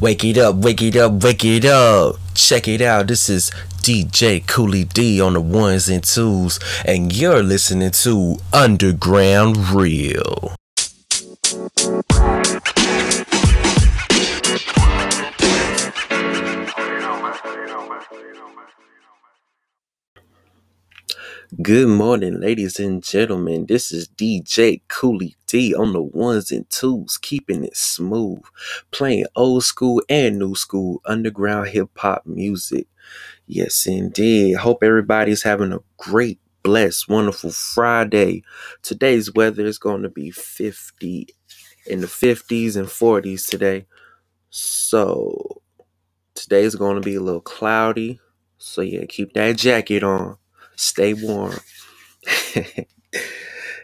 [0.00, 2.16] Wake it up, wake it up, wake it up.
[2.34, 3.06] Check it out.
[3.08, 3.50] This is
[3.82, 10.56] DJ Coolie D on the ones and twos, and you're listening to Underground Real.
[21.62, 23.64] Good morning, ladies and gentlemen.
[23.64, 28.42] This is DJ Cooley D on the ones and twos, keeping it smooth,
[28.90, 32.88] playing old school and new school underground hip hop music.
[33.46, 34.56] Yes, indeed.
[34.56, 38.42] Hope everybody's having a great, blessed, wonderful Friday.
[38.82, 41.28] Today's weather is going to be 50
[41.86, 43.86] in the 50s and 40s today.
[44.50, 45.62] So,
[46.34, 48.20] today's going to be a little cloudy.
[48.58, 50.36] So, yeah, keep that jacket on.
[50.76, 51.58] Stay warm.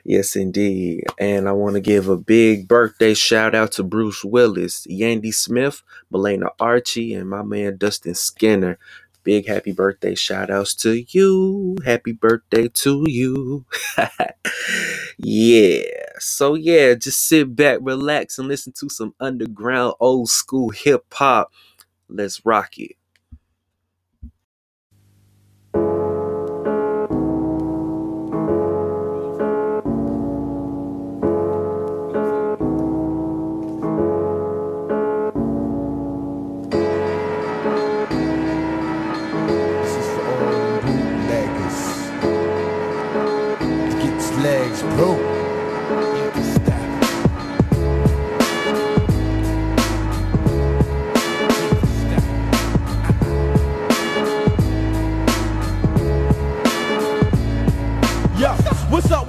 [0.04, 1.04] yes, indeed.
[1.18, 5.82] And I want to give a big birthday shout out to Bruce Willis, Yandy Smith,
[6.12, 8.78] Melena Archie, and my man Dustin Skinner.
[9.24, 11.76] Big happy birthday shout outs to you.
[11.84, 13.66] Happy birthday to you.
[15.18, 15.82] yeah.
[16.18, 21.52] So, yeah, just sit back, relax, and listen to some underground old school hip hop.
[22.08, 22.96] Let's rock it.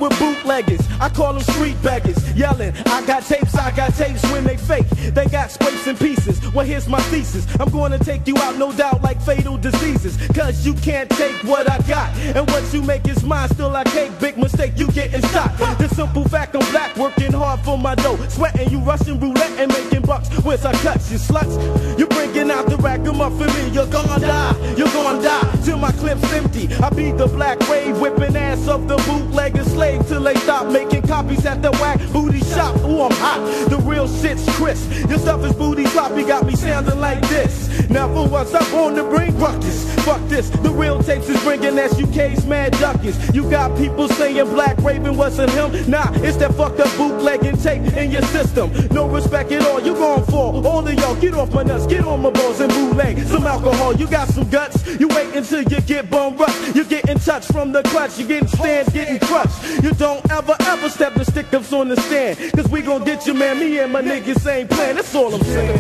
[0.04, 0.83] With bootleggers?
[1.04, 4.88] I call them street beggars, yelling, I got tapes, I got tapes when they fake.
[5.14, 6.40] They got scrapes and pieces.
[6.54, 7.46] Well, here's my thesis.
[7.60, 10.16] I'm gonna take you out, no doubt, like fatal diseases.
[10.28, 12.16] Cause you can't take what I got.
[12.38, 14.18] And what you make is mine, still I cake.
[14.22, 15.52] Big mistake, you getting shot.
[15.78, 18.16] The simple fact I'm black, working hard for my dough.
[18.30, 20.30] Sweating, you rushing roulette and making bucks.
[20.42, 22.00] Where's our cuts, you sluts?
[22.00, 23.70] You bringing out the rack, I'm up for me.
[23.72, 25.60] You're gonna die, you're gonna die.
[25.66, 26.74] Till my clip's empty.
[26.76, 30.93] I be the black wave, whipping ass of the bootlegger slave till they stop making
[31.02, 32.76] copies at the whack booty shop.
[32.82, 33.70] Ooh, I'm hot.
[33.70, 34.92] The real shit's crisp.
[35.10, 37.90] Your stuff is booty sloppy, got me sounding like this.
[37.90, 39.94] Never was up on the bring ruckus.
[40.04, 40.50] Fuck this.
[40.50, 43.18] The real tapes is bringing SUK's mad duckers.
[43.34, 45.90] You got people saying Black Raven wasn't him.
[45.90, 48.72] Nah, it's that fucked up bootlegging tape in your system.
[48.92, 49.82] No respect at all.
[49.82, 50.66] You gon' fall.
[50.66, 53.96] All of y'all, get off my nuts, get on my balls and bootleg some alcohol.
[53.96, 54.86] You got some guts.
[55.00, 56.76] You wait until you get bone rust.
[56.76, 58.20] You get in touch from the clutch.
[58.20, 59.84] You getting stand, getting crushed.
[59.84, 62.38] You don't ever, ever step the stick ups on the stand.
[62.54, 63.60] Cause we gon' get you, man.
[63.60, 64.96] Me and my niggas ain't playing.
[64.96, 65.78] That's all I'm saying.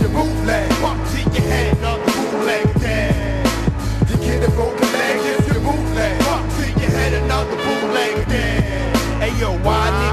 [0.00, 0.70] the bootleg
[4.06, 5.16] till your bootleg.
[5.26, 6.20] You you bootleg.
[6.56, 8.24] Till your head another bootleg.
[9.20, 10.05] Hey yo, why?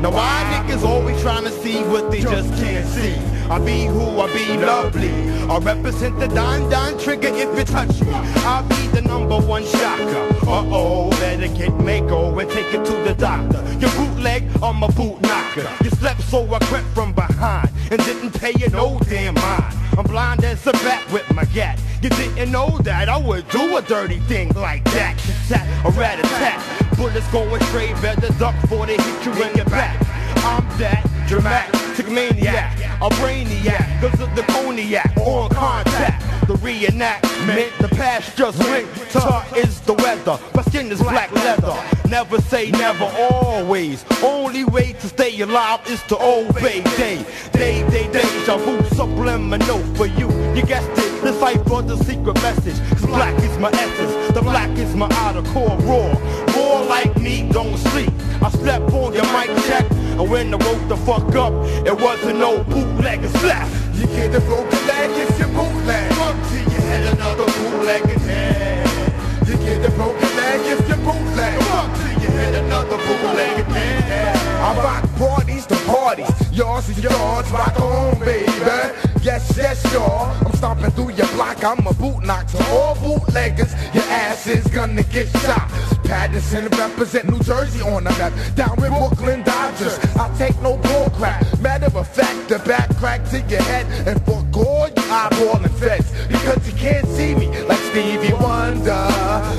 [0.00, 3.16] Now why niggas always trying to see what they just can't see?
[3.50, 5.10] I be who I be lovely.
[5.50, 8.12] I represent the Don Don trigger if it touch me.
[8.46, 10.36] I'll be the number one shocker.
[10.46, 13.60] Uh oh, better get Mako and take it to the doctor.
[13.80, 15.68] Your bootleg, I'm a boot knocker.
[15.82, 19.74] You slept so I crept from behind and didn't pay you no damn mind.
[19.98, 21.80] I'm blind as a bat with my gat.
[22.02, 25.18] You didn't know that I would do a dirty thing like that.
[25.48, 26.87] Tat a rat a tat.
[26.98, 29.96] Bullets going straight, better duck before they hit you in your back.
[30.38, 36.24] I'm that dramatic maniac, a brainiac, cause of the cognac on contact.
[36.48, 38.88] The reenactment, the past just went.
[39.10, 41.76] Tar is the weather, my skin is black leather.
[42.08, 44.04] Never say never, always.
[44.22, 47.24] Only way to stay alive is to obey day.
[47.52, 50.28] Day, day, deja vu, subliminal for you.
[50.54, 52.80] You guessed it, the cipher, the secret message.
[52.90, 56.12] Cause black is my essence, the black is my outer core raw.
[56.56, 58.10] More like me, don't sleep.
[58.42, 61.52] I slept on your mic check, and when I woke the fuck up,
[61.86, 63.68] it wasn't no bootlegger slap.
[63.94, 66.12] You get the broken leg if you bootleg.
[66.14, 69.48] Fuck till your head another bootleg dead.
[69.48, 71.58] You get a broken leg if you bootleg.
[71.62, 74.36] Fuck till your head another bootleg dead.
[74.60, 76.30] I rock parties to parties.
[76.52, 79.07] Yours is yours, rock on, baby.
[79.22, 80.30] Yes, yes, y'all.
[80.46, 81.62] I'm stomping through your block.
[81.64, 83.72] I'm a boot knock to all bootleggers.
[83.94, 85.68] Your ass is gonna get shot.
[86.04, 88.32] Paterson represent New Jersey on the map.
[88.54, 89.98] Down with Brooklyn Dodgers.
[90.16, 91.44] I take no bull crap.
[91.60, 96.10] Matter of fact, the back crack to your head and fuck all you eyeballing feds.
[96.28, 98.92] Because you can't see me like Stevie Wonder.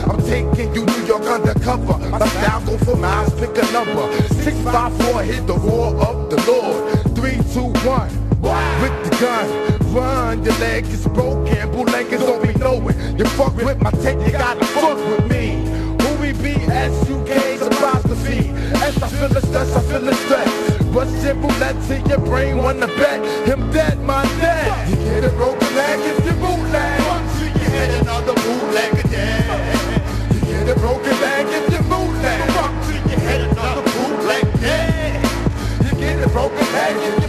[0.09, 1.97] I'm taking you New York undercover.
[2.09, 4.11] My style go for miles, pick a number.
[4.41, 7.15] 654 hit the roar of the Lord.
[7.15, 8.09] Three two, one.
[9.19, 12.95] Gun, run, your leg is broken, bootleggers don't be knowing.
[13.17, 15.65] You fuck with my tape, you gotta fuck with me.
[16.01, 18.47] Who we be, S-U-K, apostrophe.
[18.79, 20.83] S, I feel the stress, I feel the stress.
[20.93, 23.19] But simple, let's see your brain wanna bet.
[23.45, 24.89] Him dead, my dead.
[24.89, 27.01] You get a broken leg if you bootleg.
[27.09, 30.33] Once you hit another bootlegger dead.
[30.33, 32.51] You get a broken leg if you bootleg.
[32.51, 35.21] Fuck till you hit another bootleg dead.
[35.83, 37.28] You get a broken leg if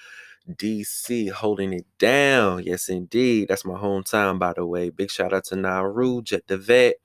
[0.57, 2.63] DC holding it down.
[2.63, 3.47] Yes, indeed.
[3.47, 4.89] That's my hometown, by the way.
[4.89, 6.95] Big shout out to Naru, Jet the Vet,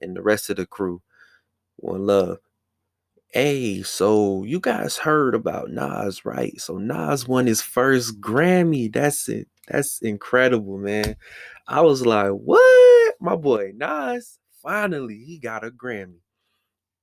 [0.00, 1.02] and the rest of the crew.
[1.76, 2.38] One love.
[3.28, 6.60] Hey, so you guys heard about Nas, right?
[6.60, 8.92] So Nas won his first Grammy.
[8.92, 9.48] That's it.
[9.68, 11.16] That's incredible, man.
[11.66, 13.14] I was like, what?
[13.20, 16.20] My boy Nas, finally, he got a Grammy.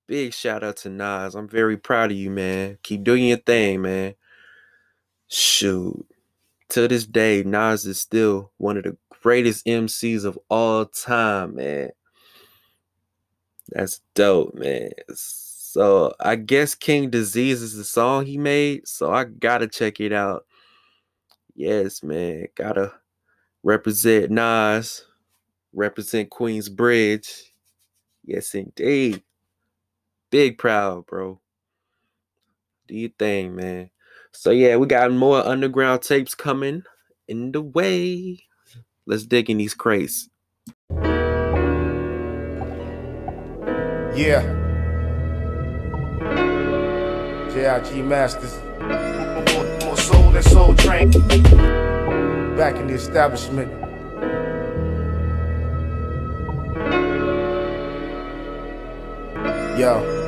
[0.07, 1.35] Big shout out to Nas.
[1.35, 2.77] I'm very proud of you, man.
[2.83, 4.15] Keep doing your thing, man.
[5.31, 6.05] Shoot.
[6.69, 11.91] To this day, Nas is still one of the greatest MCs of all time, man.
[13.69, 14.91] That's dope, man.
[15.15, 18.85] So I guess King Disease is the song he made.
[18.89, 20.45] So I gotta check it out.
[21.55, 22.47] Yes, man.
[22.55, 22.91] Gotta
[23.63, 25.05] represent Nas,
[25.71, 27.53] represent Queens Bridge.
[28.25, 29.23] Yes, indeed.
[30.29, 31.39] Big proud, bro.
[32.89, 33.91] Do your thing, man.
[34.33, 36.83] So yeah, we got more underground tapes coming
[37.27, 38.39] in the way.
[39.05, 40.29] Let's dig in these crates.
[44.15, 44.41] Yeah.
[47.53, 48.57] JIG Masters.
[48.79, 51.11] More, more soul than soul train.
[52.55, 53.71] Back in the establishment.
[59.77, 60.20] Yo.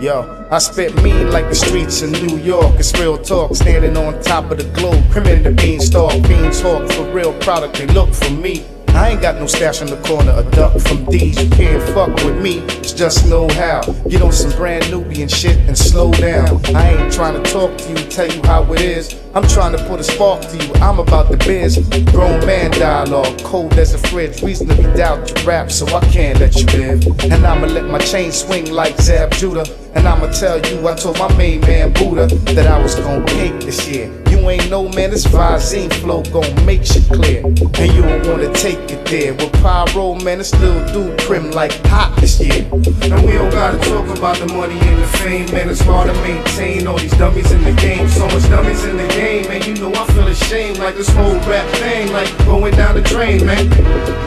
[0.00, 2.78] Yo, I spit mean like the streets in New York.
[2.78, 5.02] It's real talk, standing on top of the globe.
[5.10, 7.78] Crimin the beanstalk, beans hawk for real product.
[7.78, 8.64] They look for me.
[8.90, 11.40] I ain't got no stash in the corner, a duck from these.
[11.42, 13.82] You can't fuck with me, it's just know how.
[14.08, 16.64] Get on some brand Nubian shit and slow down.
[16.74, 19.20] I ain't trying to talk to you, tell you how it is.
[19.34, 21.78] I'm trying to put a spark to you, I'm about the biz.
[22.12, 24.42] Grown man dialogue, cold as a fridge.
[24.42, 27.06] Reasonably doubt your rap, so I can't let you live.
[27.24, 29.66] And I'ma let my chain swing like Zab Judah.
[29.98, 33.58] And I'ma tell you, I told my main man Buddha that I was gonna cake
[33.62, 34.27] this year.
[34.48, 37.44] Ain't know, man, this Visine flow gon' make shit clear.
[37.44, 39.34] And you don't wanna take it there.
[39.34, 42.66] With pyro, man, this little dude prim like hot this year.
[42.72, 45.68] And we don't gotta talk about the money and the fame, man.
[45.68, 48.08] It's hard to maintain all these dummies in the game.
[48.08, 49.62] So much dummies in the game, man.
[49.64, 53.44] You know I feel ashamed like this whole rap thing, like going down the drain,
[53.44, 53.68] man.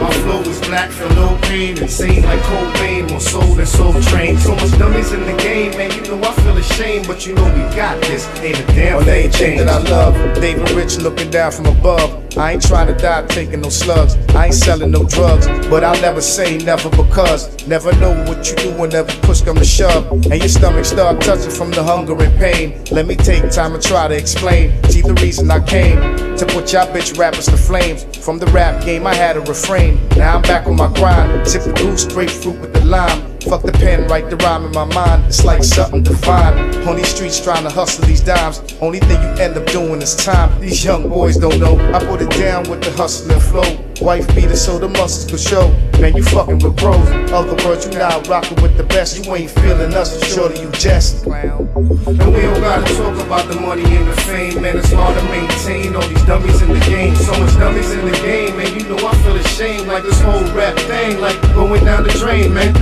[0.00, 4.38] My flow is black, for no pain, insane like Cobain, more soul than soul train.
[4.38, 5.90] So much dummies in the game, man.
[5.90, 8.28] You know I feel ashamed, but you know we got this.
[8.40, 9.64] Ain't a damn thing changed.
[9.64, 10.11] that I love.
[10.40, 12.36] David Rich looking down from above.
[12.36, 14.16] I ain't trying to die taking no slugs.
[14.34, 18.56] I ain't selling no drugs, but I'll never say never because never know what you
[18.56, 20.10] do whenever push come to shove.
[20.10, 22.82] And your stomach start touching from the hunger and pain.
[22.90, 24.82] Let me take time and try to explain.
[24.84, 25.96] See the reason I came
[26.36, 28.04] to put y'all bitch rappers to flames.
[28.24, 30.00] From the rap game, I had a refrain.
[30.16, 31.46] Now I'm back on my grind.
[31.46, 33.31] Sip the goose, grapefruit with the lime.
[33.48, 35.24] Fuck the pen, write the rhyme in my mind.
[35.26, 36.86] It's like something divine.
[36.86, 38.62] On these streets trying to hustle these dimes.
[38.80, 40.60] Only thing you end up doing is time.
[40.60, 41.76] These young boys don't know.
[41.92, 43.78] I put it down with the hustling flow.
[44.00, 45.74] Wife beater so the muscles could show.
[46.00, 47.08] Man, you fucking with pros.
[47.30, 49.24] Other words, you not rocking with the best.
[49.24, 51.24] You ain't feeling us, shorty, you jest.
[51.26, 54.76] And we don't gotta talk about the money and the fame, man.
[54.78, 57.14] It's hard to maintain all these dummies in the game.
[57.16, 58.74] So much dummies in the game, man.
[58.74, 62.52] You know I feel ashamed like this whole rap thing, like going down the drain,
[62.52, 62.72] man.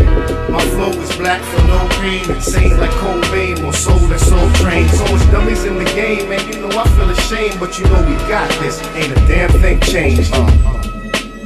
[0.50, 4.88] My flow is black for no pain, insane like Cobain, more soul than soul train.
[4.88, 6.40] So much dummies in the game, man.
[6.50, 8.80] You know I feel ashamed, but you know we got this.
[8.96, 10.34] Ain't a damn thing changed.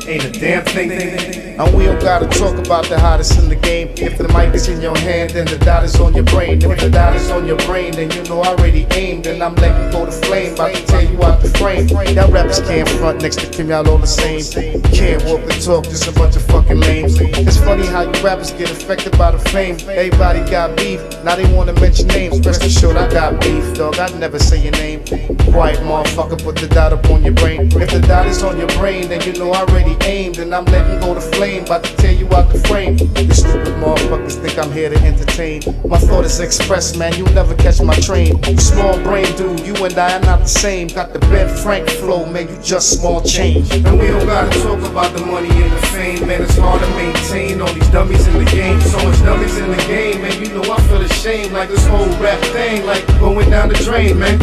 [0.06, 1.53] Ain't a damn thing.
[1.56, 3.88] And we don't gotta talk about the hottest in the game.
[3.96, 6.60] If the mic is in your hand, then the dot is on your brain.
[6.60, 9.26] If the dot is on your brain, then you know I already aimed.
[9.28, 11.86] And I'm letting go the flame, about to tear you out the frame.
[11.88, 14.42] Y'all rappers can't front next to Kim, y'all all the same.
[14.90, 17.20] Can't walk and talk, just a bunch of fucking lames.
[17.20, 19.76] It's funny how you rappers get affected by the fame.
[19.88, 22.44] Everybody got beef, now they wanna mention names.
[22.44, 23.98] Rest assured, I got beef, dog.
[24.00, 25.04] I never say your name.
[25.52, 27.70] Quiet motherfucker, put the dot up on your brain.
[27.80, 30.38] If the dot is on your brain, then you know I already aimed.
[30.38, 32.96] And I'm letting go the flame, about to tear you out the frame.
[32.98, 35.62] You stupid motherfuckers think I'm here to entertain.
[35.86, 37.14] My thought is express, man.
[37.14, 38.42] You'll never catch my train.
[38.44, 40.88] You small brain dude, you and I are not the same.
[40.88, 42.48] Got the Ben Frank flow, man.
[42.48, 43.70] You just small change.
[43.74, 45.73] And we don't gotta talk about the money and
[46.20, 46.42] man.
[46.42, 48.80] It's hard to maintain all these dummies in the game.
[48.80, 50.42] So much dummies in the game, man.
[50.42, 54.18] You know I feel ashamed, like this whole rap thing, like going down the drain,
[54.18, 54.38] man.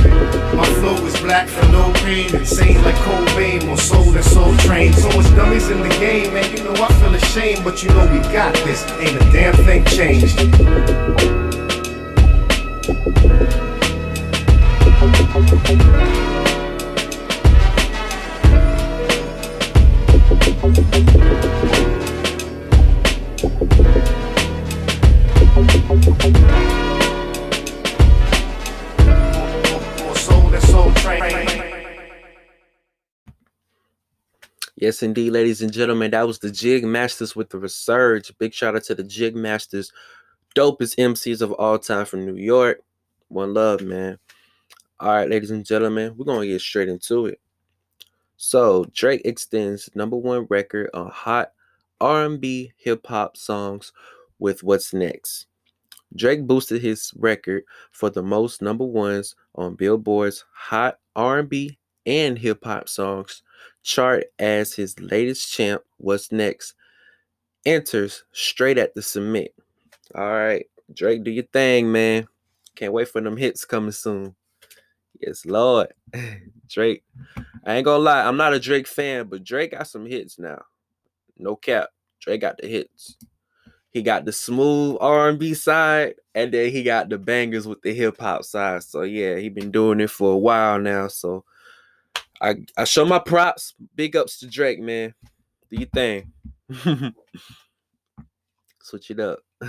[0.55, 4.93] My flow is black for no pain, insane like Cobain, more soul than soul train.
[4.93, 6.49] So much dummies in the game, man.
[6.55, 8.83] You know I feel ashamed, but you know we got this.
[8.99, 10.37] Ain't a damn thing changed.
[15.31, 16.20] More
[34.81, 38.35] Yes, indeed, ladies and gentlemen, that was the Jig Masters with the Resurge.
[38.39, 39.91] Big shout out to the Jig Masters,
[40.55, 42.81] dopest MCs of all time from New York.
[43.27, 44.17] One love, man.
[44.99, 47.39] All right, ladies and gentlemen, we're gonna get straight into it.
[48.37, 51.51] So Drake extends number one record on hot
[51.99, 53.93] R&B hip hop songs
[54.39, 55.45] with What's Next.
[56.15, 62.63] Drake boosted his record for the most number ones on Billboard's Hot R&B and Hip
[62.63, 63.43] Hop Songs
[63.83, 66.73] chart as his latest champ, What's Next,
[67.65, 69.51] enters straight at the cement.
[70.15, 72.27] All right, Drake, do your thing, man.
[72.75, 74.35] Can't wait for them hits coming soon.
[75.19, 75.93] Yes, Lord.
[76.69, 77.03] Drake.
[77.65, 80.63] I ain't gonna lie, I'm not a Drake fan, but Drake got some hits now.
[81.37, 81.89] No cap.
[82.19, 83.17] Drake got the hits.
[83.91, 88.17] He got the smooth R&B side, and then he got the bangers with the hip
[88.19, 88.83] hop side.
[88.83, 91.09] So yeah, he been doing it for a while now.
[91.09, 91.43] So
[92.41, 93.75] I I show my props.
[93.95, 95.13] Big ups to Drake, man.
[95.69, 96.31] Do your thing.
[98.81, 99.39] Switch it up.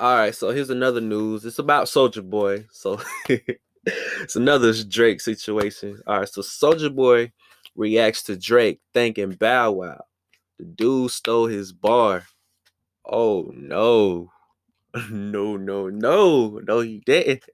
[0.00, 1.44] All right, so here's another news.
[1.44, 2.64] It's about Soulja Boy.
[2.72, 6.00] So it's another Drake situation.
[6.06, 7.32] All right, so Soulja Boy
[7.76, 10.04] reacts to Drake thanking Bow Wow.
[10.58, 12.24] The dude stole his bar.
[13.04, 14.32] Oh no.
[15.10, 16.60] No, no, no.
[16.64, 17.44] No, he didn't.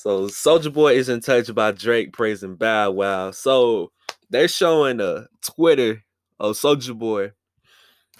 [0.00, 3.32] So Soulja Boy is in touch about Drake praising Bow Wow.
[3.32, 3.92] So
[4.30, 6.02] they're showing a Twitter
[6.38, 7.32] of Soulja Boy.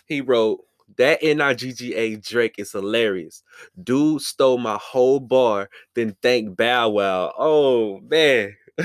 [0.04, 0.60] He wrote,
[0.98, 3.42] that NIGGA Drake is hilarious.
[3.82, 7.32] Dude stole my whole bar, then thank Bow Wow.
[7.38, 8.54] Oh man.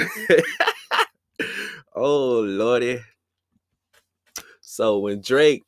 [1.93, 3.01] oh lordy.
[4.61, 5.63] So when Drake,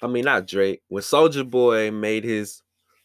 [0.00, 2.62] I mean not Drake, when Soulja Boy made his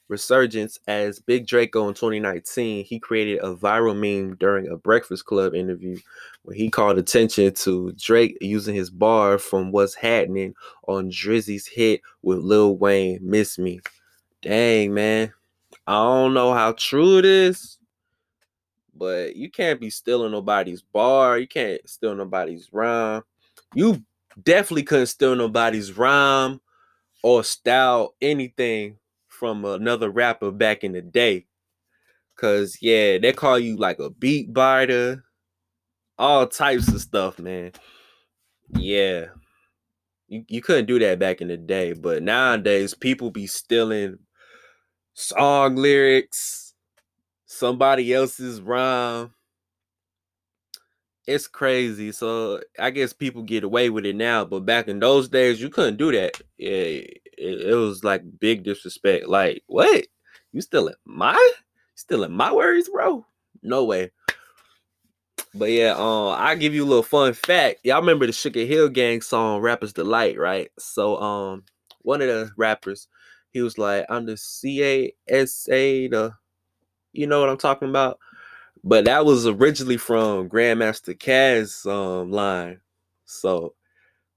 [0.10, 5.56] resurgence as Big Draco in 2019, he created a viral meme during a Breakfast Club
[5.56, 5.98] interview
[6.44, 10.56] where he called attention to Drake using his bar from What's Happening
[10.88, 13.80] on Drizzy's hit with Lil Wayne, Miss Me.
[14.42, 15.34] Dang, man.
[15.88, 17.78] I don't know how true it is,
[18.96, 21.38] but you can't be stealing nobody's bar.
[21.38, 23.24] You can't steal nobody's rhyme.
[23.74, 24.04] You
[24.44, 26.62] definitely couldn't steal nobody's rhyme
[27.24, 28.99] or style anything
[29.39, 31.46] from another rapper back in the day.
[32.36, 35.24] Cause yeah, they call you like a beat biter,
[36.17, 37.72] all types of stuff, man.
[38.75, 39.27] Yeah.
[40.27, 44.19] You, you couldn't do that back in the day, but nowadays people be stealing
[45.13, 46.74] song lyrics,
[47.46, 49.34] somebody else's rhyme.
[51.25, 52.12] It's crazy.
[52.12, 55.69] So I guess people get away with it now, but back in those days, you
[55.69, 56.41] couldn't do that.
[56.58, 57.01] Yeah,
[57.39, 59.27] it, it was like big disrespect.
[59.27, 60.05] Like, what?
[60.51, 61.53] You still in my
[61.96, 63.25] still in my worries, bro?
[63.62, 64.12] No way.
[65.53, 67.79] But yeah, um, I give you a little fun fact.
[67.84, 70.69] Y'all remember the Sugar Hill Gang song "Rappers Delight," right?
[70.77, 71.63] So, um,
[72.01, 73.08] one of the rappers,
[73.51, 76.34] he was like, "I'm the C A S A, the,
[77.13, 78.19] you know what I'm talking about."
[78.84, 82.79] But that was originally from Grandmaster Caz um line.
[83.25, 83.74] So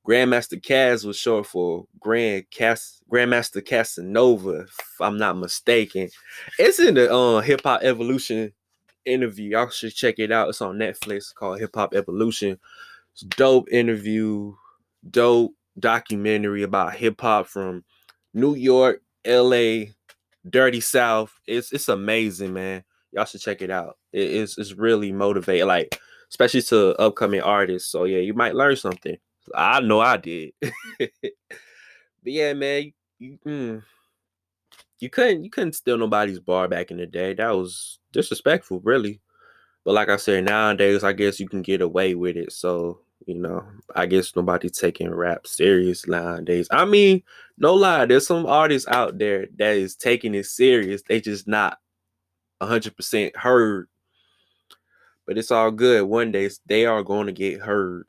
[0.07, 6.09] Grandmaster Caz was short for Grand Cas Grandmaster Casanova, if I'm not mistaken.
[6.59, 8.53] It's in the uh, Hip Hop Evolution
[9.05, 9.51] interview.
[9.51, 10.49] Y'all should check it out.
[10.49, 12.59] It's on Netflix called Hip Hop Evolution.
[13.13, 14.55] It's dope interview,
[15.09, 17.85] dope documentary about hip hop from
[18.35, 19.85] New York, LA,
[20.49, 21.33] Dirty South.
[21.47, 22.85] It's it's amazing, man.
[23.13, 23.99] Y'all should check it out.
[24.13, 25.99] It- it's it's really motivating, like
[26.31, 27.91] especially to upcoming artists.
[27.91, 29.17] So yeah, you might learn something.
[29.55, 30.53] I know I did.
[30.99, 31.11] but
[32.25, 33.83] yeah, man, you, mm,
[35.01, 37.35] you couldn't you couldn't steal nobody's bar back in the day.
[37.35, 39.21] That was disrespectful, really.
[39.85, 42.53] But like I said, nowadays I guess you can get away with it.
[42.53, 46.69] So you know, I guess nobody taking rap serious nowadays.
[46.71, 47.23] I mean,
[47.59, 51.03] no lie, there's some artists out there that is taking it serious.
[51.09, 51.79] They just not
[52.61, 53.89] hundred percent heard.
[55.27, 56.05] But it's all good.
[56.05, 58.07] One day they are going to get heard.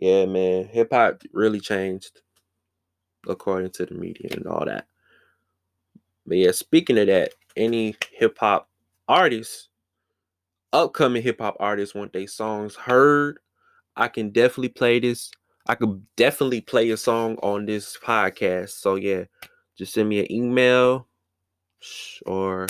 [0.00, 0.66] Yeah, man.
[0.66, 2.20] Hip hop really changed
[3.28, 4.86] according to the media and all that.
[6.26, 8.68] But yeah, speaking of that, any hip hop
[9.08, 9.68] artists,
[10.72, 13.38] upcoming hip hop artists want their songs heard.
[13.96, 15.30] I can definitely play this.
[15.66, 18.70] I could definitely play a song on this podcast.
[18.70, 19.24] So yeah,
[19.78, 21.06] just send me an email
[22.26, 22.66] or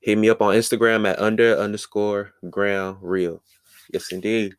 [0.00, 3.42] hit me up on Instagram at under underscore ground real.
[3.92, 4.54] Yes, indeed.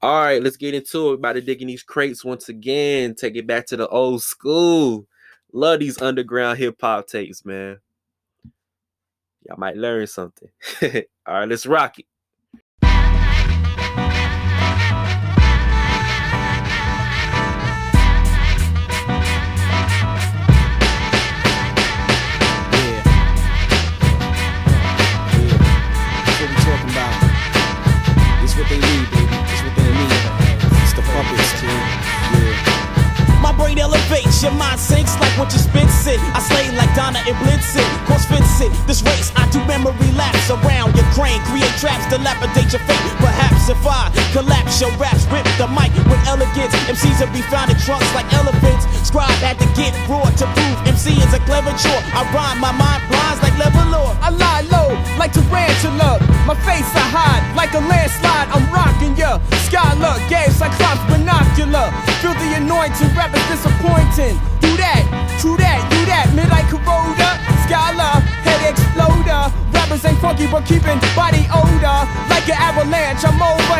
[0.00, 1.14] All right, let's get into it.
[1.14, 3.14] About to dig in these crates once again.
[3.16, 5.06] Take it back to the old school.
[5.52, 7.78] Love these underground hip hop tapes, man.
[9.46, 10.48] Y'all might learn something.
[11.26, 12.06] All right, let's rock it.
[47.18, 48.86] Will be found in trunks like elephants.
[49.02, 51.98] Scribe had to get raw to prove MC is a clever chore.
[52.14, 54.14] I rhyme, my mind blinds like Levolor.
[54.22, 56.22] I lie low like tarantula.
[56.46, 58.46] My face I hide like a landslide.
[58.54, 59.42] I'm rocking ya.
[59.66, 61.90] Skylar, gay cyclops binocular.
[62.22, 64.38] Feel the anointing, rap is disappointing.
[64.62, 65.02] Do that,
[65.42, 66.30] true that, do that.
[66.38, 67.34] Midnight corroder,
[67.66, 69.50] Skylar, head exploder.
[69.74, 71.98] Rappers ain't funky but keeping body odor.
[72.30, 73.78] Like an avalanche, I'm over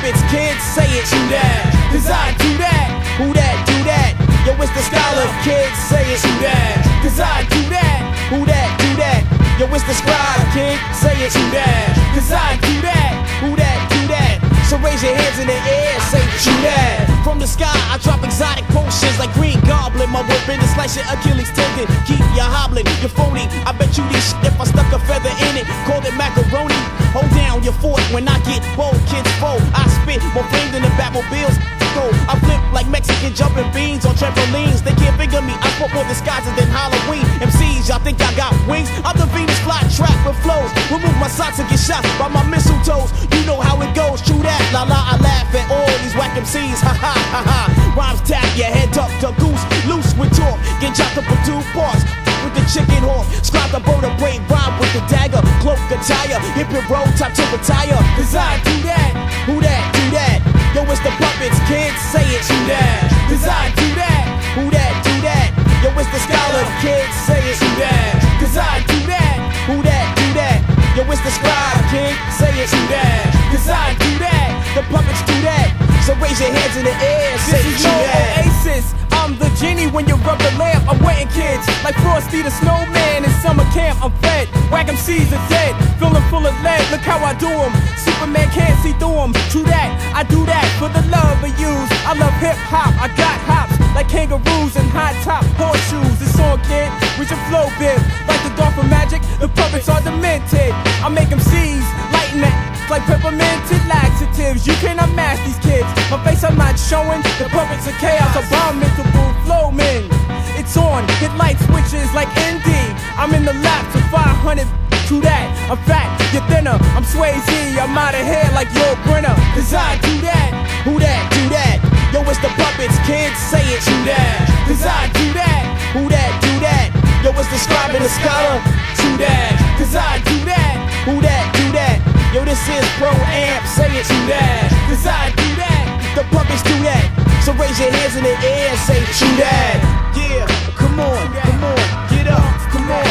[0.00, 1.92] kids, say it, do that.
[1.92, 2.88] Cause I do that,
[3.20, 4.16] who that, do that.
[4.48, 6.80] Yo, it's the scholar, kids, say it, do that.
[7.04, 8.00] Cause I do that,
[8.32, 9.22] who that, do that.
[9.60, 11.92] Yo, it's the scribe, kid, say it, do that.
[12.16, 13.12] Cause I do that,
[13.44, 14.40] who that, do that.
[14.72, 17.19] So raise your hands in the air, say it, do that.
[17.30, 20.10] From the sky, I drop exotic potions like Green Goblin.
[20.10, 21.86] My whip in to slice your Achilles tendon.
[22.02, 23.46] Keep you hobbling, you're phony.
[23.62, 25.62] I bet you this shit if I stuck a feather in it.
[25.86, 26.74] Call it macaroni.
[27.14, 29.62] Hold down your fort when I get bold, kids fold.
[29.78, 31.54] I spit more flame than the Batmobiles.
[32.00, 34.82] I flip like Mexican jumping beans on trampolines.
[34.82, 35.52] They can't figure me.
[35.58, 37.26] I put more disguises than Halloween.
[37.42, 38.88] MCs, y'all think I got wings?
[39.04, 40.70] I'm the Venus fly trap with flows.
[40.90, 43.10] Remove my socks and get shot by my mistletoes.
[43.34, 44.22] You know how it goes.
[44.22, 44.62] True that.
[44.72, 46.80] La la, I laugh at all these whack MCs.
[46.80, 47.60] Ha ha ha ha.
[47.96, 49.64] Rhymes tap your head up to goose.
[49.84, 50.56] Loose with talk.
[50.80, 52.02] Get chopped up in two parts
[52.44, 53.26] with the chicken hawk.
[53.44, 55.40] Scribe the boat of brain rhyme with the dagger.
[55.60, 57.98] Cloak attire, hip and roll, top to retire.
[58.16, 59.10] Cause I do that,
[59.46, 60.38] who that, do that.
[60.74, 63.10] Yo, it's the puppets, kids, say it, do that.
[63.28, 64.24] Cause I do that,
[64.56, 65.50] who that, do that.
[65.82, 68.20] Yo, it's the scholar, kids, say it, do that.
[68.38, 70.58] Cause I do that, who that, do that.
[70.96, 73.30] Yo, it's the scribe, kid, say it, do that.
[73.50, 75.74] Cause I do that, the puppets do that.
[76.06, 78.86] So raise your hands in the air, say This is no oasis.
[79.20, 80.88] I'm the genie when you rub the lamp.
[80.88, 84.00] I'm wetting kids like Frosty the snowman in summer camp.
[84.02, 84.48] I'm fed.
[84.72, 85.76] Whack MCs are dead.
[86.00, 86.82] Feeling full of lead.
[86.90, 87.72] Look how I do do 'em.
[87.98, 89.32] Superman can't see through through 'em.
[89.52, 89.90] True that.
[90.14, 91.90] I do that for the love of yous.
[92.06, 92.92] I love hip hop.
[93.04, 96.16] I got hops like kangaroos and high top horseshoes.
[96.22, 96.90] It's on, kid.
[97.18, 98.00] With your flow bib.
[98.28, 100.72] Like the Dark of Magic, the puppets are demented.
[101.04, 104.66] I make MCs lighten that like pepperminted laxatives.
[104.66, 105.86] You cannot match these kids.
[106.10, 107.22] My face I'm not showing.
[107.38, 108.34] The puppets are chaos.
[108.34, 110.10] Abominable flow men.
[110.58, 111.06] It's on.
[111.22, 112.66] Hit light switches like ND.
[113.14, 114.66] I'm in the lap for 500.
[115.10, 116.78] To that, I'm fat, you're thinner.
[116.94, 117.42] I'm Swayze.
[117.74, 119.34] I'm out of here like your Brenner.
[119.58, 120.54] Cause I do that.
[120.86, 121.82] Who that, do that.
[122.14, 124.46] Yo, it's the puppets, kids, say it, do that.
[124.70, 125.62] Cause I do that.
[125.98, 126.94] Who that, do that.
[127.26, 128.62] Yo, it's the scribe and the scholar,
[129.02, 129.58] do that.
[129.82, 130.78] Cause I do that.
[131.10, 132.09] Who that, do that.
[132.30, 134.70] Yo, this is Pro Amp, say it true that.
[134.86, 137.10] Cause I do that, the puppets do that.
[137.42, 139.82] So raise your hands in the air and say, true that.
[140.14, 140.46] Yeah,
[140.78, 143.02] come on, come on, get up, come on.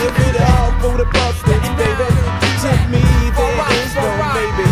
[0.00, 2.08] Give it up for the puppets, baby.
[2.64, 3.04] Take me
[3.36, 4.64] there, it's no baby.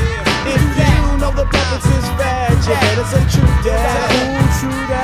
[0.49, 4.09] If you know the puppets is bad, you better say, true that.
[4.09, 5.02] Ooh, true that.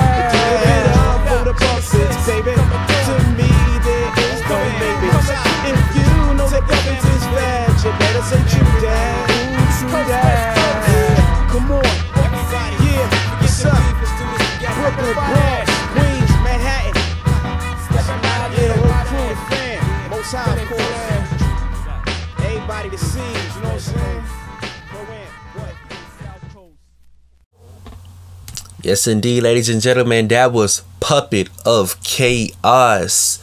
[28.88, 33.38] Yes, indeed, ladies and gentlemen, that was Puppet of Chaos.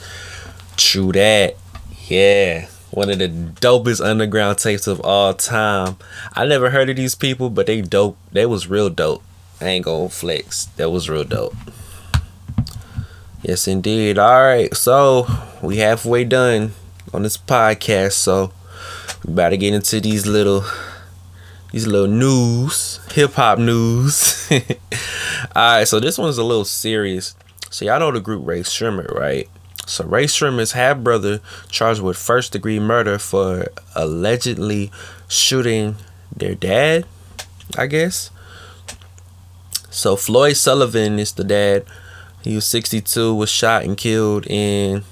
[0.76, 1.56] True that.
[2.08, 2.68] Yeah.
[2.90, 5.98] One of the dopest underground tapes of all time.
[6.34, 8.18] I never heard of these people, but they dope.
[8.32, 9.22] They was real dope.
[9.62, 10.66] I ain't gonna flex.
[10.78, 11.54] That was real dope.
[13.44, 14.18] Yes, indeed.
[14.18, 15.28] All right, so
[15.62, 16.72] we halfway done
[17.14, 18.14] on this podcast.
[18.14, 18.52] So
[19.24, 20.66] we about to get into these little,
[21.76, 24.50] these little news, hip hop news.
[25.54, 27.36] All right, so this one's a little serious.
[27.70, 29.50] So y'all know the group Rae Sremmurd, right?
[29.86, 34.90] So Rae Sremmurd's half brother charged with first degree murder for allegedly
[35.28, 35.98] shooting
[36.34, 37.04] their dad,
[37.78, 38.32] I guess.
[39.90, 41.84] So Floyd Sullivan is the dad.
[42.42, 45.04] He was 62, was shot and killed in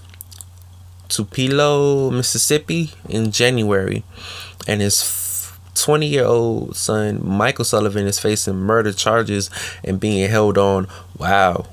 [1.10, 4.06] Tupelo, Mississippi in January.
[4.66, 5.23] And his
[5.76, 9.50] 20 year old son, Michael Sullivan, is facing murder charges
[9.84, 11.66] and being held on, wow,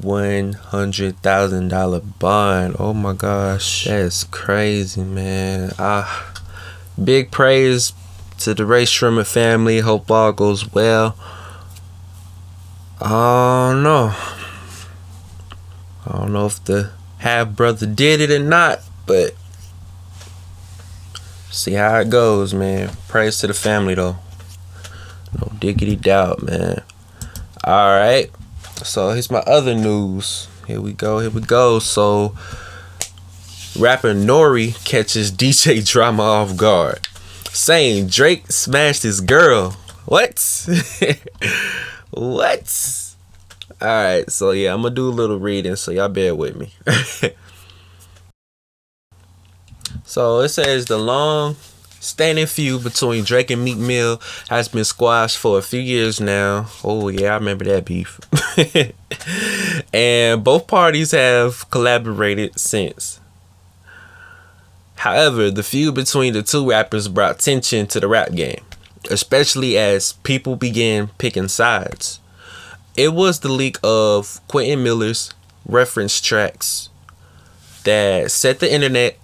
[0.00, 2.76] $100,000 bond.
[2.78, 5.72] Oh my gosh, that's crazy, man.
[5.78, 6.34] Ah,
[7.02, 7.92] big praise
[8.38, 9.80] to the Rae Sremmurd family.
[9.80, 11.16] Hope all goes well.
[13.00, 14.14] Oh no.
[16.06, 19.34] I don't know if the half brother did it or not, but
[21.54, 22.90] see how it goes, man.
[23.08, 24.16] Praise to the family though.
[25.38, 26.82] No diggity doubt, man.
[27.66, 28.30] Alright.
[28.82, 30.48] So here's my other news.
[30.66, 31.78] Here we go, here we go.
[31.78, 32.36] So
[33.78, 37.06] rapper Nori catches DJ Drama off guard.
[37.50, 39.76] Saying Drake smashed his girl.
[40.06, 40.68] What?
[42.10, 43.14] what?
[43.80, 46.72] Alright, so yeah, I'm gonna do a little reading, so y'all bear with me.
[50.14, 51.56] so it says the long
[51.98, 56.68] standing feud between Drake and Meek Mill has been squashed for a few years now.
[56.84, 58.20] Oh yeah, I remember that beef.
[59.92, 63.18] and both parties have collaborated since.
[64.94, 68.62] However, the feud between the two rappers brought tension to the rap game,
[69.10, 72.20] especially as people began picking sides.
[72.96, 75.34] It was the leak of Quentin Miller's
[75.66, 76.88] reference tracks
[77.82, 79.18] that set the internet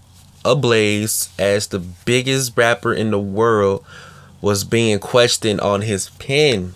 [0.44, 3.85] ablaze as the biggest rapper in the world
[4.40, 6.74] was being questioned on his pen.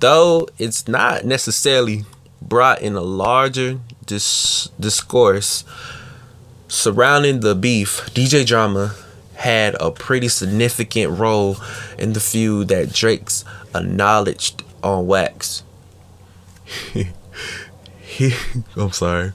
[0.00, 2.04] Though it's not necessarily
[2.40, 5.64] brought in a larger dis- discourse
[6.68, 8.94] surrounding the beef, DJ Drama
[9.34, 11.56] had a pretty significant role
[11.98, 13.44] in the feud that Drake's
[13.74, 15.62] acknowledged on wax.
[18.00, 18.32] he,
[18.76, 19.32] I'm sorry.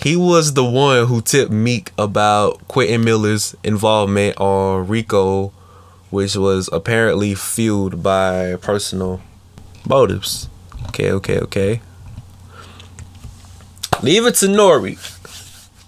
[0.00, 5.48] He was the one who tipped Meek about Quentin Miller's involvement on Rico,
[6.10, 9.20] which was apparently fueled by personal
[9.88, 10.48] motives.
[10.90, 11.80] Okay, okay, okay.
[14.00, 14.98] Leave it to Nori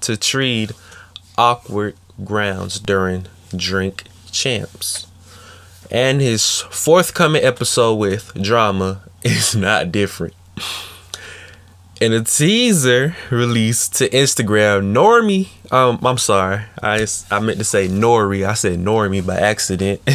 [0.01, 0.73] to treat
[1.39, 1.95] awkward
[2.25, 5.07] grounds during Drink Champs.
[5.89, 10.35] And his forthcoming episode with Drama is not different.
[12.01, 17.89] In a teaser released to Instagram, Normie, um, I'm sorry, I I meant to say
[17.89, 20.03] Nori, I said Normie by accident.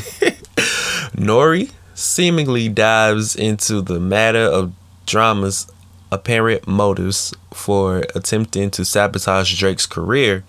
[1.15, 4.73] Nori seemingly dives into the matter of
[5.05, 5.71] Drama's
[6.11, 10.43] apparent motives for attempting to sabotage Drake's career,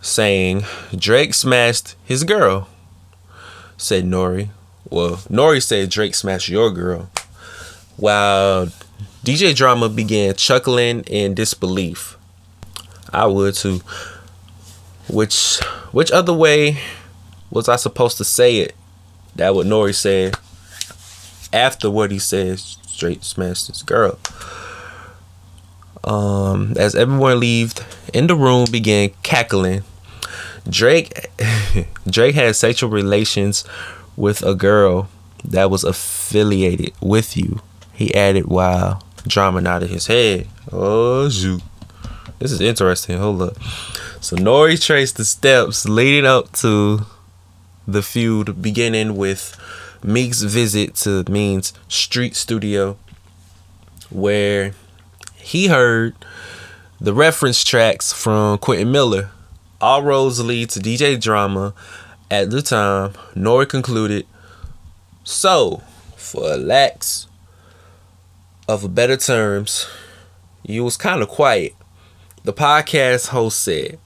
[0.00, 0.64] saying
[0.96, 2.66] Drake smashed his girl
[3.80, 4.50] said Nori.
[4.88, 7.10] Well, Nori said Drake smashed your girl.
[7.96, 8.68] While
[9.24, 12.16] DJ Drama began chuckling in disbelief.
[13.12, 13.80] I would too.
[15.08, 15.58] Which
[15.92, 16.78] which other way
[17.50, 18.74] was I supposed to say it?
[19.36, 20.36] That what Nori said
[21.52, 22.62] after what he said
[22.96, 24.18] Drake smashed his girl.
[26.02, 29.84] Um, as everyone left in the room began cackling
[30.68, 31.28] Drake
[32.08, 33.64] Drake had sexual relations
[34.16, 35.08] with a girl
[35.44, 37.60] that was affiliated with you.
[37.92, 38.46] He added
[39.34, 40.48] while out of his head.
[40.72, 41.62] Oh shoot.
[42.38, 43.18] This is interesting.
[43.18, 43.62] Hold up.
[44.20, 47.06] So Nori traced the steps leading up to
[47.86, 49.56] the feud beginning with
[50.02, 52.96] Meek's visit to Mean's street studio
[54.10, 54.72] where
[55.36, 56.14] he heard
[57.00, 59.30] the reference tracks from Quentin Miller
[59.80, 61.72] all roads lead to DJ Drama.
[62.30, 64.26] At the time, Nori concluded,
[65.24, 65.82] so,
[66.16, 67.26] for lacks
[68.70, 69.88] of better terms,
[70.62, 71.74] you was kind of quiet
[72.44, 73.98] The podcast host said,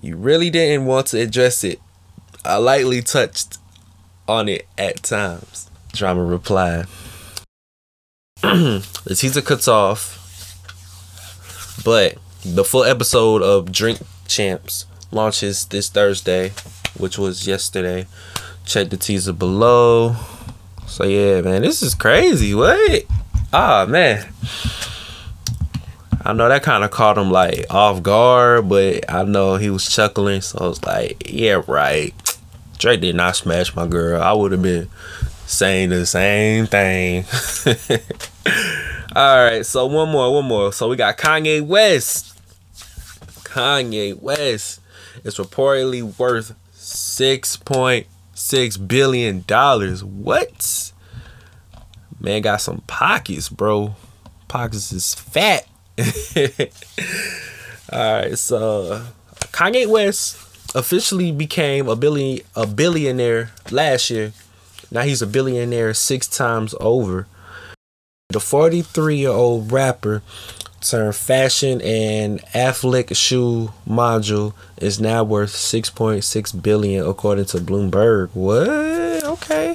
[0.00, 1.78] You really didn't want to address it.
[2.42, 3.58] I lightly touched
[4.26, 5.70] on it at times.
[5.92, 6.86] Drama replied.
[8.40, 10.16] the teaser cuts off,
[11.84, 16.52] but the full episode of Drink Champs launches this Thursday,
[16.96, 18.06] which was yesterday.
[18.64, 20.16] Check the teaser below.
[20.86, 22.54] So yeah, man, this is crazy.
[22.54, 23.04] What?
[23.52, 24.26] Ah man.
[26.22, 29.88] I know that kind of caught him like off guard, but I know he was
[29.88, 32.14] chuckling, so I was like, yeah, right.
[32.78, 34.22] Drake did not smash my girl.
[34.22, 34.88] I would have been
[35.46, 37.24] saying the same thing.
[39.16, 40.72] All right, so one more, one more.
[40.72, 42.38] So we got Kanye West.
[43.44, 44.80] Kanye West
[45.24, 50.04] is reportedly worth six point six billion dollars.
[50.04, 50.92] What?
[52.20, 53.96] Man got some pockets, bro.
[54.46, 55.66] Pockets is fat.
[57.92, 59.06] All right, so uh,
[59.52, 60.36] Kanye West
[60.74, 64.32] officially became a billion a billionaire last year.
[64.90, 67.26] Now he's a billionaire six times over.
[68.28, 70.22] The 43 year old rapper
[70.80, 78.30] turned fashion and athletic shoe module is now worth 6.6 billion according to Bloomberg.
[78.34, 78.68] What?
[79.24, 79.74] Okay.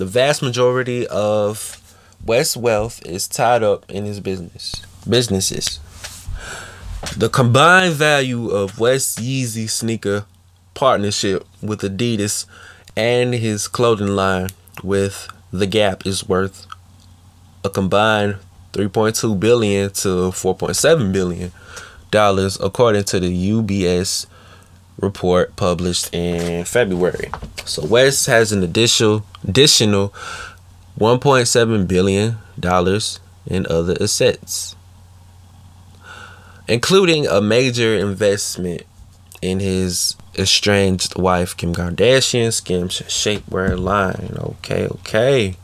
[0.00, 1.76] The vast majority of
[2.24, 4.72] West's wealth is tied up in his business
[5.06, 5.78] businesses.
[7.18, 10.24] The combined value of West Yeezy sneaker
[10.72, 12.46] partnership with Adidas
[12.96, 14.48] and his clothing line
[14.82, 16.66] with The Gap is worth
[17.62, 18.36] a combined
[18.72, 21.52] 3.2 billion to 4.7 billion
[22.10, 24.24] dollars according to the UBS
[25.00, 27.30] report published in February.
[27.64, 30.14] So West has an additional additional
[30.98, 34.76] 1.7 billion dollars in other assets
[36.70, 38.82] including a major investment
[39.42, 44.34] in his estranged wife Kim Kardashian Skims shapewear line.
[44.38, 45.56] Okay, okay.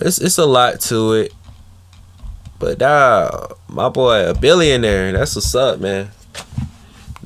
[0.00, 1.34] It's it's a lot to it.
[2.58, 5.12] But uh my boy a billionaire.
[5.12, 6.10] That's what's up, man.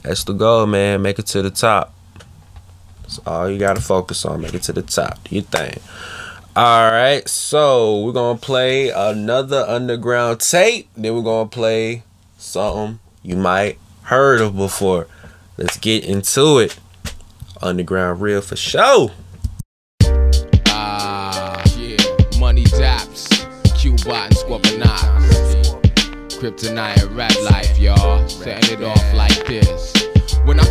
[0.09, 1.03] That's the goal, man.
[1.03, 1.93] Make it to the top.
[3.03, 4.41] That's all you gotta focus on.
[4.41, 5.23] Make it to the top.
[5.25, 5.83] Do you think?
[6.57, 10.89] Alright, so we're gonna play another underground tape.
[10.97, 12.05] Then we're gonna play
[12.39, 15.09] something you might heard of before.
[15.59, 16.79] Let's get into it.
[17.61, 19.11] Underground real for show.
[20.69, 21.99] Ah, yeah.
[22.39, 22.65] Money
[24.33, 25.19] Squabanox.
[26.39, 28.27] Kryptonite rap life, y'all.
[28.27, 29.98] Setting it off like this.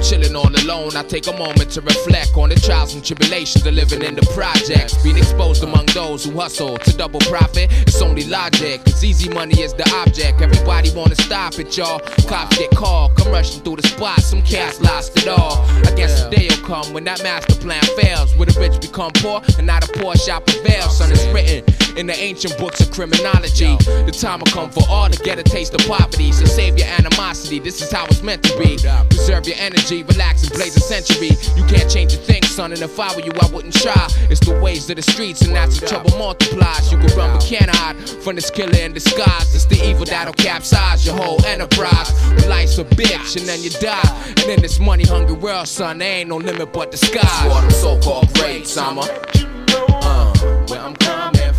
[0.07, 3.73] Chilling all alone, I take a moment to reflect on the trials and tribulations of
[3.73, 4.95] living in the projects.
[5.03, 9.59] Being exposed among those who hustle to double profit, it's only logic, cause easy money
[9.59, 10.39] is the object.
[10.39, 11.99] Everybody wanna stop it, y'all.
[12.25, 15.65] Cops get called, come rushing through the spot, some cats lost it all.
[15.85, 19.11] I guess the day will come when that master plan fails, where the rich become
[19.15, 20.87] poor and not a poor shall prevail.
[20.87, 21.65] Son, it's written
[21.97, 23.75] in the ancient books of criminology.
[24.05, 26.31] The time will come for all to get a taste of poverty.
[26.31, 28.77] So save your animosity, this is how it's meant to be.
[29.09, 31.31] Preserve your energy, relax and blaze a century.
[31.55, 34.07] You can't change a thing, son, and if I were you, I wouldn't try.
[34.29, 36.91] It's the ways of the streets, and that's the trouble multiplies.
[36.91, 39.55] You can run but can't hide from this killer in disguise.
[39.55, 42.13] It's the evil that'll capsize your whole enterprise.
[42.47, 44.33] Life's a bitch, and then you die.
[44.37, 47.69] And in this money hungry world, son, there ain't no limit but the sky.
[47.69, 48.99] So called greats, I'm.
[48.99, 51.16] Uh, where I'm coming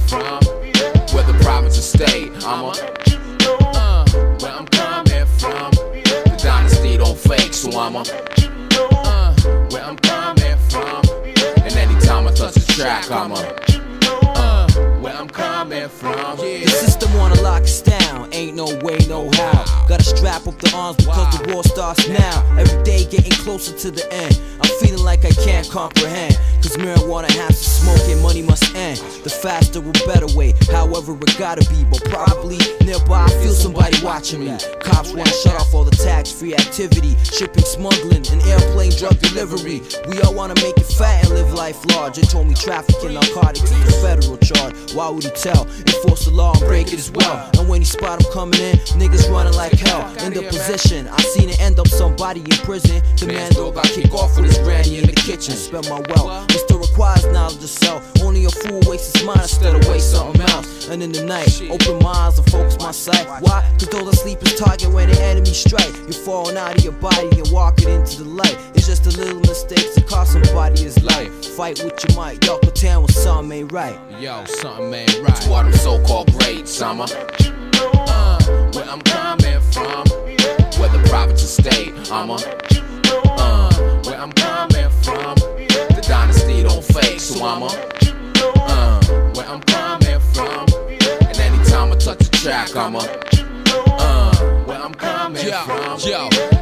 [0.08, 0.42] from,
[1.12, 2.72] where the province or state, I'm a.
[3.76, 4.04] Uh,
[4.40, 8.00] where I'm coming from, the dynasty don't fake, so I'm a.
[8.00, 9.34] Uh,
[9.70, 11.02] where I'm coming from,
[11.62, 13.58] and anytime I touch the track, I'm a.
[14.34, 14.68] Uh,
[15.00, 17.82] where I'm coming from, The system wanna lock us
[18.38, 19.86] ain't no way, no how.
[19.88, 22.56] Gotta strap up the arms because the war starts now.
[22.56, 24.40] Every day getting closer to the end.
[24.60, 26.38] I'm feeling like I can't comprehend.
[26.62, 28.98] Cause marijuana has to smoke and money must end.
[29.24, 31.84] The faster or better way, however it gotta be.
[31.90, 34.56] But probably nearby, I feel somebody watching me.
[34.80, 39.82] Cops wanna shut off all the tax free activity, shipping, smuggling, and airplane drug delivery.
[40.08, 42.16] We all wanna make it fat and live life large.
[42.16, 44.74] They told me trafficking narcotics is a federal charge.
[44.94, 45.66] Why would he tell?
[45.86, 47.50] Enforce the law and break it as well.
[47.58, 50.02] And when he spot him coming in, niggas running like hell.
[50.24, 53.02] In the position, I seen it end up somebody in prison.
[53.16, 55.54] The man though got kicked off with his granny in the kitchen.
[55.54, 56.50] Spend my wealth.
[56.50, 58.02] It still requires knowledge to self.
[58.22, 60.88] Only a fool wastes his mind instead of waste something else.
[60.88, 63.26] And in the night, open my eyes and focus my sight.
[63.42, 63.60] Why?
[63.78, 65.94] Cause those asleep is target when the enemy strike.
[66.08, 68.56] You're falling out of your body and walking into the light.
[68.74, 71.32] It's just a little mistakes that cost somebody his life.
[71.56, 72.44] Fight with your might.
[72.44, 73.98] Y'all pretend when something ain't right.
[74.18, 75.36] Yo, something ain't right.
[75.42, 77.12] To all them so-called a.
[77.12, 77.67] Uh,
[78.74, 80.04] where I'm coming from.
[80.78, 82.38] Where the province stay, I'm a.
[83.38, 83.72] Uh,
[84.04, 85.34] where I'm coming from.
[85.94, 87.66] The dynasty don't fade, so I'm a.
[88.56, 89.00] Uh,
[89.34, 90.66] where I'm coming from.
[91.28, 92.98] And anytime I touch a track, I'm a.
[93.98, 96.00] Uh, where I'm coming yo, from.
[96.00, 96.57] Yo,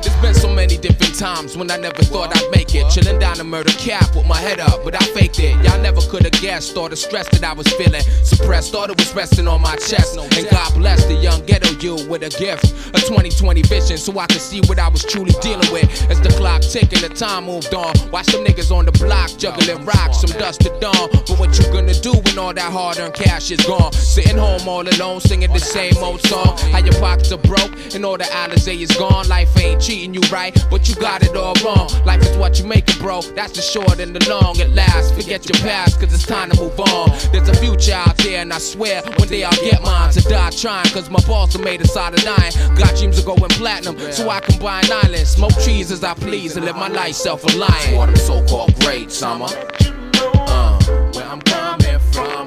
[1.26, 2.88] times when I never thought I'd make it.
[2.88, 5.54] Chilling down the murder cap with my head up, but I faked it.
[5.64, 8.02] Y'all never could have guessed all the stress that I was feeling.
[8.22, 10.16] Suppressed, thought it was resting on my chest.
[10.16, 14.26] And God bless the young ghetto you with a gift, a 2020 vision, so I
[14.26, 15.88] could see what I was truly dealing with.
[16.10, 17.92] As the clock ticking, the time moved on.
[18.12, 21.08] Watch them niggas on the block juggling rocks, some dust to dawn.
[21.26, 23.92] But what you gonna do when all that hard-earned cash is gone?
[23.92, 26.56] Sitting home all alone, singing the same old song.
[26.70, 29.26] How your pockets are broke and all the Alizé is gone.
[29.28, 31.88] Life ain't treating you right, but you got it all wrong.
[32.04, 33.20] Life is what you make it, bro.
[33.22, 34.60] That's the short and the long.
[34.60, 37.10] At last, forget your past, cause it's time to move on.
[37.32, 40.50] There's a future out there, and I swear one day I'll get mine to die
[40.50, 42.52] trying, cause my balls are made of solid iron.
[42.76, 45.26] Got dreams of going platinum, so I can buy an island.
[45.26, 47.94] Smoke trees as I please and live my life self aligned.
[47.94, 49.48] For them so called great summer.
[49.48, 50.82] Uh,
[51.14, 52.46] where I'm coming from,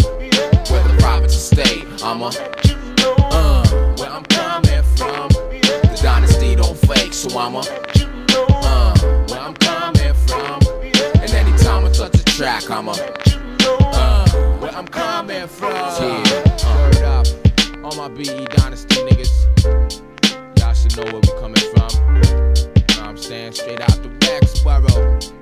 [0.69, 2.31] where the province stay, I'm a.
[3.31, 7.98] Uh, where I'm coming from, the dynasty don't fake, so I'm a.
[12.39, 12.91] track, I'm a.
[12.93, 15.73] Uh, where I'm coming from.
[15.73, 17.27] Yeah, word up.
[17.83, 19.35] All my BE Dynasty niggas,
[20.57, 22.13] y'all should know where we coming from.
[22.13, 23.51] Know what I'm saying?
[23.51, 25.33] Straight out the Rexborough.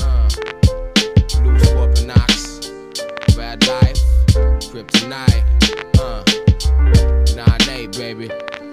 [0.00, 2.70] Uh, Blue Scorpion Knox,
[3.36, 4.00] Bad Life,
[4.72, 5.44] Kryptonite.
[6.00, 6.24] Uh,
[7.36, 8.67] 9-8, baby.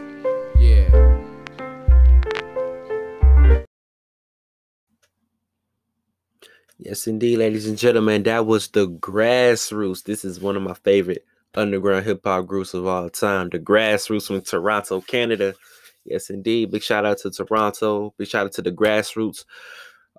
[6.77, 10.03] Yes, indeed, ladies and gentlemen, that was the Grassroots.
[10.03, 13.49] This is one of my favorite underground hip hop groups of all time.
[13.49, 15.55] The Grassroots from Toronto, Canada.
[16.03, 16.71] Yes, indeed.
[16.71, 18.13] Big shout out to Toronto.
[18.17, 19.45] Big shout out to the Grassroots.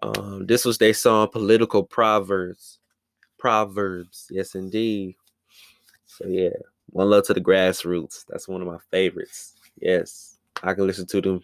[0.03, 2.79] Um, this was their song "Political Proverbs."
[3.39, 4.27] Proverbs.
[4.31, 5.15] Yes, indeed.
[6.07, 6.51] So yeah,
[6.87, 8.25] one love to the Grassroots.
[8.29, 9.55] That's one of my favorites.
[9.79, 11.43] Yes, I can listen to them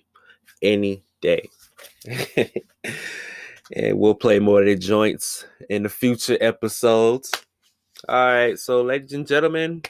[0.62, 1.50] any day.
[3.74, 7.32] and we'll play more of the joints in the future episodes.
[8.08, 9.82] All right, so ladies and gentlemen,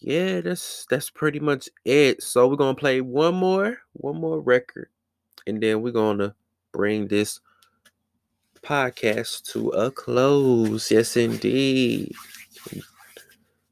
[0.00, 2.22] yeah, that's that's pretty much it.
[2.22, 4.88] So we're gonna play one more, one more record,
[5.46, 6.34] and then we're gonna
[6.72, 7.40] bring this
[8.62, 10.90] podcast to a close.
[10.90, 12.12] Yes, indeed.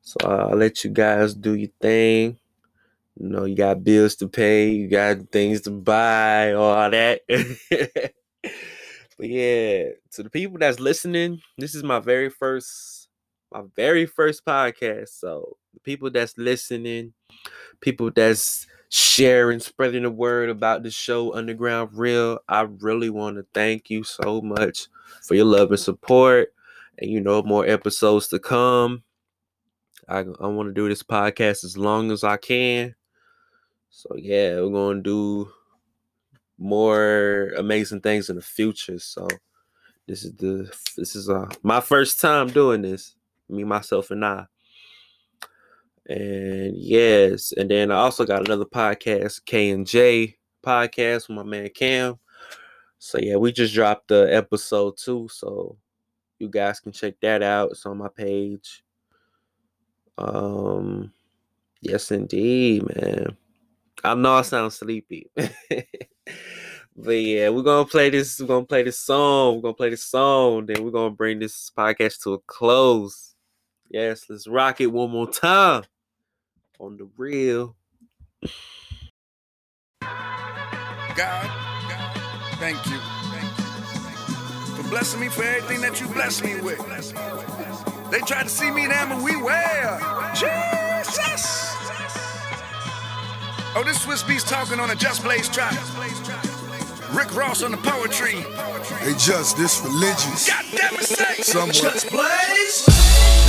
[0.02, 2.38] So I'll let you guys do your thing.
[3.18, 7.20] You know, you got bills to pay, you got things to buy, all that.
[9.16, 13.08] but yeah, to the people that's listening, this is my very first,
[13.52, 15.10] my very first podcast.
[15.10, 17.12] So the people that's listening,
[17.80, 23.46] people that's sharing, spreading the word about the show Underground Real, I really want to
[23.54, 24.88] thank you so much
[25.22, 26.52] for your love and support.
[26.98, 29.02] And you know, more episodes to come.
[30.08, 32.94] I, I want to do this podcast as long as I can.
[33.90, 35.50] So yeah, we're gonna do
[36.58, 38.98] more amazing things in the future.
[38.98, 39.28] So
[40.06, 43.14] this is the this is uh my first time doing this.
[43.48, 44.46] Me, myself, and I.
[46.06, 51.42] And yes, and then I also got another podcast, K and J podcast with my
[51.42, 52.18] man Cam.
[52.98, 55.76] So yeah, we just dropped the episode two, so
[56.38, 57.70] you guys can check that out.
[57.70, 58.82] It's on my page.
[60.16, 61.12] Um,
[61.80, 63.36] yes, indeed, man.
[64.02, 65.30] I know I sound sleepy.
[66.96, 68.40] but yeah, we're gonna play this.
[68.40, 69.56] We're gonna play this song.
[69.56, 70.66] We're gonna play this song.
[70.66, 73.34] Then we're gonna bring this podcast to a close.
[73.90, 75.84] Yes, let's rock it one more time
[76.78, 77.76] on the real.
[81.16, 81.46] God,
[81.88, 82.16] God,
[82.58, 82.98] thank you.
[82.98, 84.82] Thank you.
[84.82, 86.78] For blessing me for everything that you blessed me with.
[88.10, 90.00] They tried to see me now, but we where?
[90.34, 91.83] Jesus!
[93.74, 95.74] Oh, this Swizz Beatz talking on a Just Blaze track.
[97.10, 98.46] Rick Ross on the poetry.
[99.02, 100.46] They just this religious.
[100.46, 101.42] God damn it, say.
[101.42, 102.86] Just Blaze.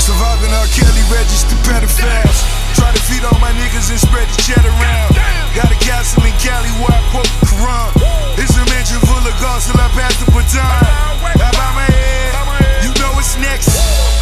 [0.02, 0.66] Surviving R.
[0.74, 2.42] Kelly registered pedophiles.
[2.74, 5.14] Try to feed all my niggas and spread the cheddar around.
[5.54, 7.94] Got a castle in Cali where I quote the Quran.
[8.42, 10.58] It's a mansion full of gods till I pass the baton.
[10.58, 13.70] I bow my head, you know what's next.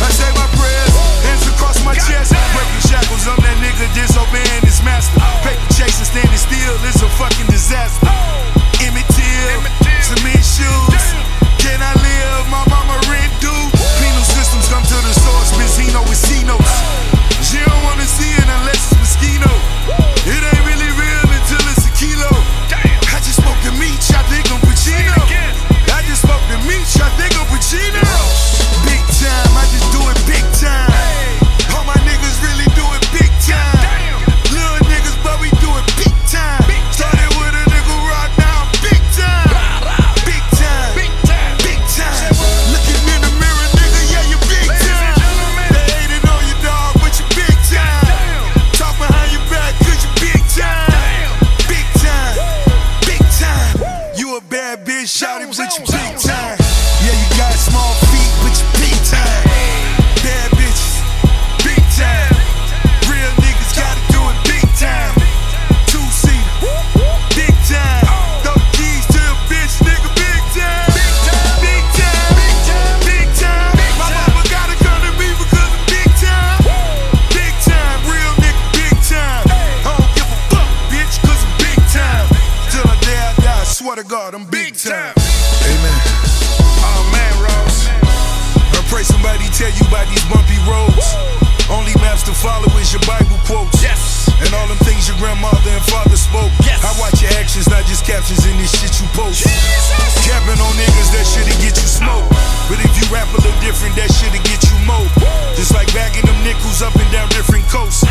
[0.04, 0.94] I say my prayers,
[1.24, 2.36] hands across my chest.
[84.24, 85.12] God, I'm big time.
[85.68, 86.00] Amen.
[86.80, 87.92] Oh man, Ross.
[88.72, 91.12] I pray somebody tell you about these bumpy roads.
[91.68, 93.84] Only maps to follow is your Bible quotes.
[93.84, 94.32] Yes.
[94.40, 96.56] And all them things your grandmother and father spoke.
[96.64, 96.80] Yes.
[96.88, 99.44] I watch your actions, not just captions in this shit you post.
[99.44, 100.16] Jesus.
[100.24, 102.32] Capping on niggas, that shit'll get you smoked.
[102.32, 102.72] Oh.
[102.72, 105.04] But if you rap a little different, that shit'll get you mo.
[105.60, 108.03] Just like bagging them nickels up and down different coasts.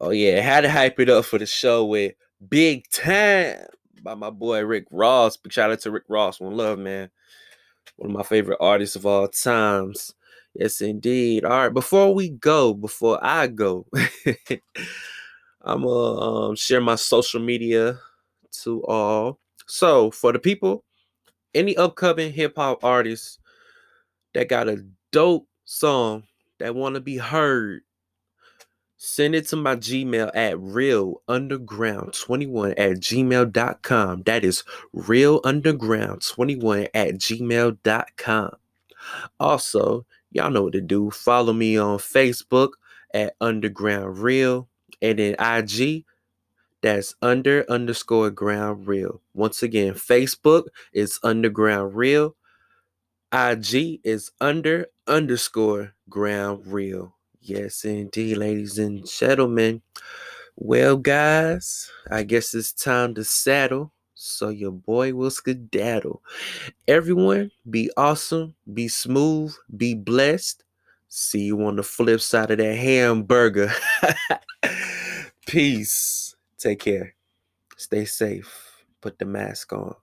[0.00, 2.14] Oh yeah, had to hype it up for the show with
[2.48, 3.58] Big Tyme
[4.02, 5.36] by my boy Rick Ross.
[5.36, 6.40] Big shout out to Rick Ross.
[6.40, 7.10] One love, man.
[7.96, 10.14] One of my favorite artists of all times.
[10.54, 11.44] Yes, indeed.
[11.44, 13.86] All right, before we go, before I go,
[15.62, 17.98] I'm gonna um, share my social media
[18.62, 19.38] to all.
[19.66, 20.82] So for the people,
[21.54, 23.38] any upcoming hip hop artists
[24.32, 24.82] that got a
[25.12, 26.24] dope song
[26.58, 27.82] that want to be heard,
[29.02, 34.22] send it to my Gmail at realunderground21 at gmail.com.
[34.24, 34.62] That is
[34.94, 38.50] realunderground21 at gmail.com.
[39.40, 41.10] Also, y'all know what to do.
[41.10, 42.72] Follow me on Facebook
[43.14, 44.68] at Underground Real
[45.00, 46.04] and then IG
[46.82, 49.22] that's under underscore ground real.
[49.32, 52.36] Once again, Facebook is underground real.
[53.32, 57.14] IG is under underscore ground real.
[57.40, 59.82] Yes, indeed, ladies and gentlemen.
[60.56, 63.92] Well, guys, I guess it's time to saddle.
[64.14, 66.22] So your boy will skedaddle.
[66.88, 70.64] Everyone, be awesome, be smooth, be blessed.
[71.08, 73.72] See you on the flip side of that hamburger.
[75.46, 76.36] Peace.
[76.58, 77.14] Take care.
[77.76, 78.84] Stay safe.
[79.00, 79.94] Put the mask on.